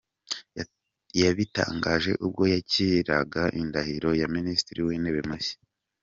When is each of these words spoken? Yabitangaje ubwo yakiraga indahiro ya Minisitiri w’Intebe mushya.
Yabitangaje 1.21 2.11
ubwo 2.25 2.43
yakiraga 2.53 3.43
indahiro 3.61 4.09
ya 4.21 4.27
Minisitiri 4.35 4.79
w’Intebe 4.87 5.21
mushya. 5.29 5.55